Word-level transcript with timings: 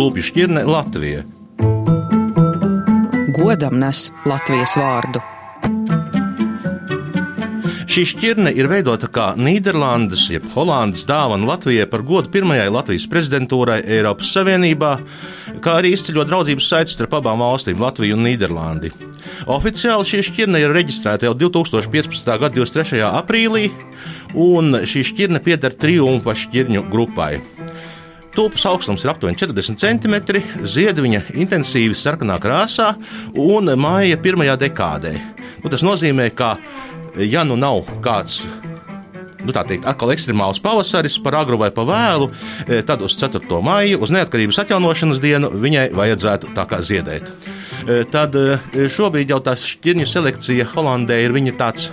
tulpju 0.00 0.22
šķirne 0.22 0.62
Latvija. 0.64 1.22
Godam 3.36 3.74
nes 3.82 4.06
Latvijas 4.24 4.72
vārdu. 4.80 5.20
Šī 7.90 8.06
šķirne 8.08 8.54
ir 8.56 8.70
veidota 8.70 9.10
kā 9.12 9.26
Nīderlandes, 9.36 10.24
jeb 10.32 10.46
Holandas 10.54 11.04
dāvana 11.04 11.50
Latvijai 11.52 11.84
par 11.92 12.06
godu 12.08 12.32
pirmajai 12.32 12.70
Latvijas 12.72 13.04
prezidentūrai 13.12 13.82
Eiropas 13.98 14.32
Savienībā, 14.38 14.94
kā 15.60 15.76
arī 15.82 15.92
izceļot 15.92 16.32
draudzības 16.32 16.72
saites 16.72 16.96
starp 16.96 17.20
abām 17.20 17.44
valstīm, 17.44 17.84
Latviju 17.84 18.16
un 18.16 18.24
Nīderlandi. 18.24 18.94
Oficiāli 19.52 20.12
šī 20.14 20.24
šķirne 20.30 20.64
ir 20.64 20.72
reģistrēta 20.80 21.28
jau 21.28 21.36
2015. 21.44 22.36
gada 22.40 22.54
23. 22.56 23.04
aprīlī, 23.10 23.68
un 24.32 24.80
šī 24.80 25.04
šķirne 25.12 25.44
pieder 25.44 25.76
triumfa 25.76 26.38
šķirņu 26.46 26.88
grupai. 26.88 27.34
Tulpas 28.40 28.64
augstums 28.70 29.02
ir 29.04 29.10
aptuveni 29.12 29.36
40 29.36 29.76
cm, 29.76 30.14
ziedviņa 30.64 31.18
intensīvi 31.42 31.92
sarkanā 31.92 32.38
krāsā 32.40 32.94
un 33.36 33.68
māja 33.76 34.16
pirmajā 34.16 34.54
dekādē. 34.62 35.12
Nu, 35.60 35.68
tas 35.68 35.84
nozīmē, 35.84 36.30
ka, 36.32 36.54
ja 37.20 37.44
nu 37.44 37.58
nav 37.60 37.82
kāds 38.00 38.38
nu, 39.44 39.52
tā 39.52 39.66
teikt, 39.68 39.84
atkal 39.84 40.14
ekstremāls 40.14 40.62
pavasaris, 40.64 41.18
par 41.20 41.36
agru 41.42 41.60
vai 41.60 41.68
par 41.74 41.90
vēlu, 41.92 42.30
e, 42.64 42.80
tad 42.86 43.04
uz 43.04 43.18
4. 43.20 43.44
maiju, 43.60 44.00
uz 44.00 44.16
neatkarības 44.16 44.62
atjaunošanas 44.64 45.20
dienu, 45.20 45.52
viņai 45.60 45.90
vajadzētu 46.00 46.54
tā 46.56 46.64
kā 46.70 46.80
ziedēt. 46.80 47.28
E, 47.84 48.02
tad 48.08 48.40
e, 48.40 48.56
šobrīd 48.88 49.36
jau 49.36 49.42
tā 49.44 49.52
šķirņu 49.60 50.08
selekcija 50.08 50.72
Holandē 50.72 51.20
ir 51.26 51.36
viņa 51.36 51.58
tāds 51.60 51.90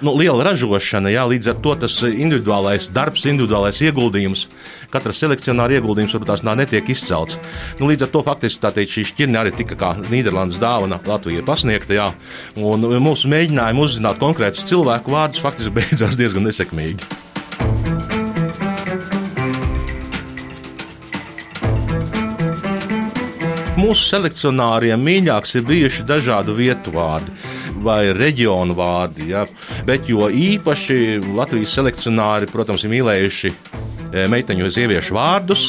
nu, 0.00 0.14
liela 0.18 0.44
ražošana, 0.46 1.10
jā, 1.12 1.24
līdz 1.28 1.52
ar 1.52 1.60
to 1.62 1.74
tas 1.84 1.96
individuālais 2.06 2.88
darbs, 2.94 3.26
individuālais 3.30 3.80
ieguldījums, 3.82 4.46
katra 4.92 5.14
selekcionāra 5.14 5.78
ieguldījums 5.78 6.14
varbūt 6.14 6.32
tās 6.32 6.44
netiek 6.46 6.90
izcelts. 6.92 7.38
Nu, 7.80 7.88
līdz 7.90 8.06
ar 8.06 8.12
to 8.14 8.22
faktiski 8.26 8.62
tā 8.62 8.72
teikt, 8.74 8.94
šī 8.94 9.06
šķirne 9.12 9.42
arī 9.42 9.54
tika 9.58 9.78
kā 9.78 9.94
Nīderlandes 10.08 10.60
dāvana 10.62 11.00
Latvijai 11.06 11.46
pasniegta, 11.46 11.96
jā, 11.98 12.10
un 12.62 12.86
mūsu 13.02 13.30
mēģinājumi 13.32 13.84
uzzināt 13.84 14.20
konkrētus 14.22 14.66
cilvēku 14.70 15.14
vārdus 15.14 15.42
faktiski 15.42 15.74
beidzās 15.80 16.18
diezgan 16.18 16.46
nesekmīgi. 16.46 17.26
Mūsu 23.78 24.08
selekcionāriem 24.08 24.98
mīļāks 24.98 25.54
ir 25.54 25.62
bijuši 25.68 26.02
dažādu 26.06 26.56
vietu 26.58 26.90
vārdi 26.96 27.30
vai 27.82 28.12
reģionu 28.16 28.76
vārdi. 28.78 29.30
Ja? 29.32 29.46
Bet 29.88 30.08
jo 30.10 30.28
īpaši 30.28 31.20
Latvijas 31.36 31.76
selekcionāri, 31.78 32.50
protams, 32.52 32.84
ir 32.84 32.94
mīlējuši 32.96 33.54
meiteņu 34.12 34.66
un 34.66 34.74
sieviešu 34.74 35.16
vārdus. 35.16 35.68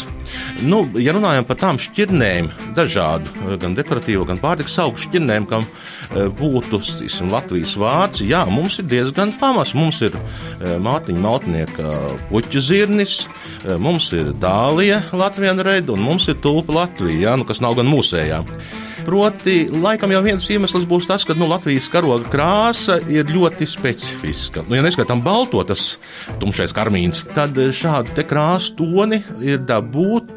Nu, 0.61 0.83
ja 1.01 1.13
runājam 1.15 1.45
par 1.47 1.57
tām 1.57 1.79
šķirnēm, 1.81 2.51
dažādu, 2.77 3.31
gan 3.61 3.73
dekoratīvu, 3.77 4.27
gan 4.29 4.41
pārtikas 4.41 4.77
augu 4.83 5.01
šķirnēm, 5.01 5.47
kam 5.49 5.65
e, 5.65 6.27
būtu 6.39 6.81
stīsim, 6.85 7.31
Latvijas 7.33 7.73
vārds, 7.79 8.21
jā, 8.25 8.43
mums 8.49 8.77
ir 8.81 8.89
diezgan 8.91 9.33
pamats. 9.41 9.73
Mums 9.77 10.03
ir 10.05 10.17
mātiņa 10.59 11.23
maltnieka 11.23 11.95
puķu 12.29 12.61
zirnis, 12.61 13.23
mums 13.81 14.11
ir 14.17 14.33
dālija 14.37 15.01
Latvijas 15.17 15.63
reida 15.65 15.95
un 15.95 16.05
mums 16.05 16.29
ir 16.29 16.37
tulpa 16.43 16.83
Latvija, 16.83 17.29
jā, 17.29 17.39
nu, 17.39 17.47
kas 17.49 17.63
nav 17.63 17.79
gan 17.79 17.89
mūsējā. 17.89 18.43
Proti, 19.09 19.69
laikam 19.71 20.11
jau 20.11 20.19
viens 20.21 20.43
iemesls 20.51 20.83
būs 20.89 21.07
tas, 21.09 21.23
ka 21.25 21.33
nu, 21.37 21.47
Latvijas 21.49 21.87
karoga 21.91 22.27
krāsa 22.29 22.99
ir 23.09 23.31
ļoti 23.31 23.67
specifiska. 23.69 24.65
Nu, 24.67 24.75
ja 24.77 24.83
neskaitām 24.85 25.23
balto, 25.25 25.63
tas 25.65 25.95
tumšais 26.41 26.75
karmīns, 26.75 27.23
tad 27.33 27.57
šādi 27.57 28.13
krāsu 28.29 28.75
toni 28.79 29.23
ir 29.41 29.63
dabūt 29.65 30.35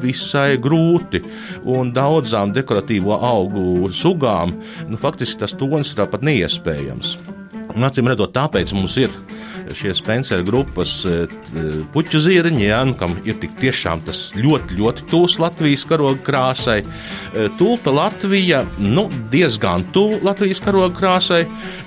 visai 0.00 0.56
grūti. 0.60 1.22
Un 1.68 1.92
daudzām 1.96 2.54
dekoratīvo 2.56 3.16
augu 3.16 3.90
sugām 3.92 4.56
nu, 4.88 5.00
faktiski 5.00 5.42
tas 5.44 5.56
tonis 5.58 5.92
ir 5.92 6.00
tāpat 6.00 6.24
neiespējams. 6.26 7.18
Acīm 7.70 8.08
redzot, 8.10 8.32
tāpēc 8.34 8.72
mums 8.74 8.96
ir 8.98 9.12
šie 9.76 9.92
Spencer 9.94 10.42
grupas 10.42 11.04
e, 11.06 11.26
puķu 11.94 12.18
zirņi, 12.24 12.64
ja, 12.66 12.80
nu, 12.88 12.96
kam 12.98 13.14
ir 13.22 13.38
tik 13.42 13.54
tiešām 13.60 14.02
tas 14.06 14.30
ļoti, 14.34 14.78
ļoti 14.80 15.06
tūs 15.10 15.38
Latvijas 15.42 15.84
karoga 15.86 16.18
krāsai. 16.26 16.80
E, 16.82 17.46
tulpa 17.60 17.94
Latvija, 17.94 18.64
nu, 18.82 19.06
diezgan 19.30 19.86
tuvu 19.94 20.18
Latvijas 20.26 20.62
karoga 20.64 20.90
krāsai, 20.96 21.44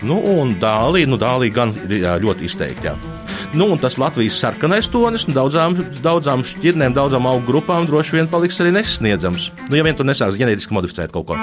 nu, 0.07 0.21
un 0.37 0.55
dālī, 0.61 1.03
nu, 1.09 1.19
dālī 1.19 1.51
gan 1.53 1.75
ir 1.83 1.99
jā, 2.05 2.15
ļoti 2.23 2.47
izteikti. 2.47 2.93
Jā. 2.93 3.12
Nu, 3.53 3.67
un 3.69 3.77
tas 3.77 3.99
Latvijas 4.01 4.39
sarkanais 4.41 4.87
tonis 4.89 5.27
nu, 5.29 5.35
daudzām, 5.37 5.77
daudzām 6.01 6.41
šķirnēm, 6.47 6.95
daudzām 6.97 7.29
augu 7.29 7.45
grupām 7.51 7.85
droši 7.89 8.17
vien 8.17 8.31
paliks 8.31 8.57
arī 8.63 8.73
nesasniedzams. 8.73 9.51
Nu, 9.69 9.77
ja 9.77 9.85
vien 9.85 9.97
tur 9.97 10.09
nesāks 10.09 10.39
ģenētiski 10.41 10.73
modificēt 10.73 11.13
kaut 11.13 11.29
ko. 11.29 11.37